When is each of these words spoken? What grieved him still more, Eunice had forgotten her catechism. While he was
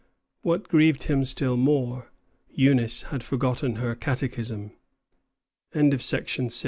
What 0.41 0.67
grieved 0.67 1.03
him 1.03 1.23
still 1.23 1.55
more, 1.55 2.11
Eunice 2.49 3.03
had 3.11 3.21
forgotten 3.23 3.75
her 3.75 3.93
catechism. 3.93 4.71
While 5.73 5.89
he 5.89 5.89
was 6.43 6.59